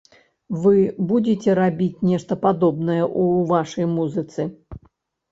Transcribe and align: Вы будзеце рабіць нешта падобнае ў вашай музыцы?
Вы 0.61 0.77
будзеце 1.09 1.49
рабіць 1.59 2.03
нешта 2.11 2.37
падобнае 2.45 3.01
ў 3.01 3.43
вашай 3.51 3.85
музыцы? 3.99 4.41